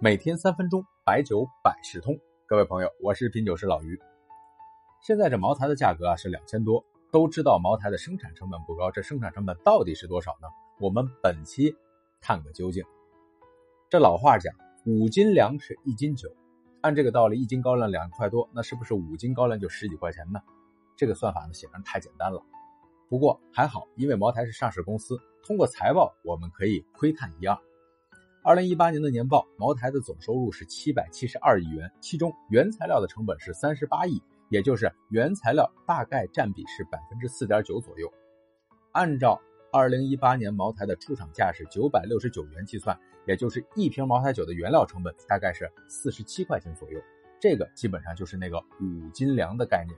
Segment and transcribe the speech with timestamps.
[0.00, 2.16] 每天三分钟，白酒百事通。
[2.46, 4.00] 各位朋友，我是品酒师老于。
[5.02, 10.46] 现在这茅台的价格啊是两千多，都知道茅台的生产成本不高，这生产成本到底是多少呢？
[10.78, 11.74] 我们本期
[12.20, 12.84] 探个究竟。
[13.90, 14.54] 这老话讲，
[14.86, 16.28] 五斤粮食一斤酒，
[16.80, 20.40] 按这个道理，一斤高粱两块多，那是不是五斤高粱就十几块钱呢？
[20.96, 22.40] 这个算法呢显然太简单了。
[23.08, 27.58] 不过还好，因为茅台是上市公司，通过财报我们可以窥探一二。
[28.48, 38.10] 二零一八年的年报，茅台的总收入是七百七十二亿元，其中原材料的成本是三十八亿，也就是原材料大概占比是百分之四点九左右。
[38.92, 39.38] 按照
[39.70, 46.98] 二零一八年茅台的出厂价是九百六十九元计算，也就是一瓶茅台酒的原料成本大概是四十七块钱左右，
[47.38, 49.94] 这个基本上就是那个五斤粮的概念。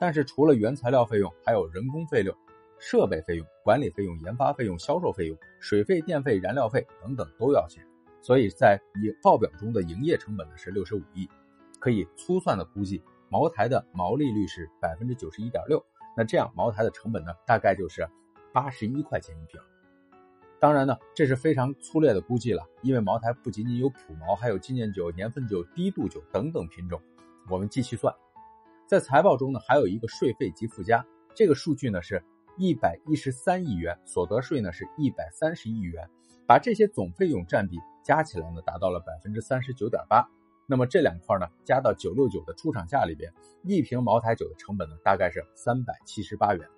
[0.00, 2.36] 但是除了原材料费用，还有人工费用。
[2.78, 7.82] 设备费用、管理费用、研发费用、销售费用、水费、电费、燃料费等等都要钱，
[8.20, 11.28] 所以在营报表中的营业成本呢是六十五亿，
[11.78, 15.82] 可以粗算的估计，茅台的毛利率是百分之九十一点六，
[16.16, 18.06] 那这样茅台的成本呢大概就是
[18.52, 19.60] 八十一块钱一瓶。
[20.60, 27.00] 当然呢，这是非常粗略的估计了，因为茅台不仅仅有普茅，还有纪念酒、年份酒、低度酒等等品种，
[27.48, 28.14] 我们继续算。
[28.86, 31.04] 在财报中呢还有一个税费及附加，
[31.34, 32.22] 这个数据呢是。
[32.56, 36.08] 一百一十三亿元，所得税呢是一百三十亿元，
[36.46, 40.24] 把这些总费用占比加起来呢，达到了百分之三十九点八。
[40.66, 43.32] 那么这两块呢，加到九六九的出厂价里边，
[43.64, 46.68] 一瓶茅台酒的成本呢，大概是三百七十八元。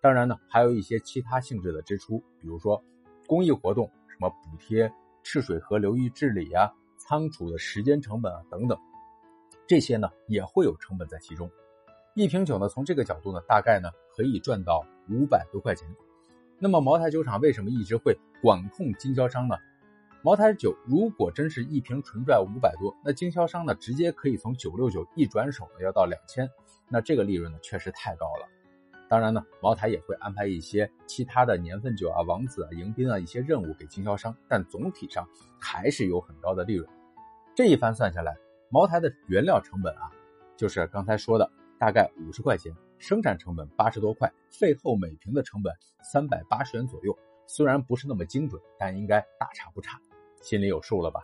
[0.00, 2.82] 当然呢，还有一些其他性质的支出，比如说
[3.26, 4.90] 公益活动，什么补贴
[5.22, 8.78] 赤水河流域治理呀、仓储的时间成本啊等等，
[9.66, 11.50] 这些呢也会有成本在其中。
[12.18, 15.88] 一瓶酒呢，从这个角度呢，大概呢可以赚到五百多块钱。
[16.58, 19.54] 那么茅台酒厂为什么一直会管控经销商呢？
[20.24, 26.50] 茅台酒如果真是一瓶纯赚五百多，那经销商呢直接可以从九六九一转手呢要到两千，
[26.88, 28.48] 那这个利润呢确实太高了。
[29.08, 35.24] 当然呢，茅台也会安排一些其他的年份酒啊、王子啊、迎宾啊一些任务给经销商，但总体上
[35.60, 36.90] 还是有很高的利润。
[37.54, 38.36] 这一番算下来，
[38.70, 40.10] 茅台的原料成本啊，
[40.56, 41.48] 就是刚才说的。
[41.78, 45.72] 大概五十块钱，生产成本八十多块，费后每瓶的成本
[46.02, 47.16] 三百八十元左右。
[47.46, 50.00] 虽然不是那么精准，但应该大差不差，
[50.42, 51.20] 心里有数了吧？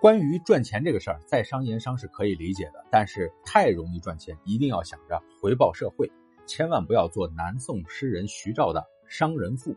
[0.00, 6.10] 关于赚钱这个事儿，在商言商是可以理解的，但是太容易赚钱，一定要想着回报社会，
[6.46, 9.76] 千万不要做南宋诗人徐照的商人妇。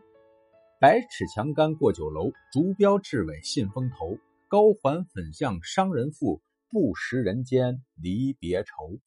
[0.80, 4.18] 百尺墙杆过酒楼，竹标雉尾信封头。
[4.48, 6.40] 高环粉巷商人妇。
[6.74, 8.98] 不识人间离别愁。